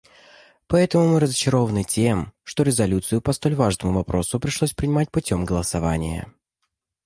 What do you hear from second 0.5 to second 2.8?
Поэтому мы разочарованы тем, что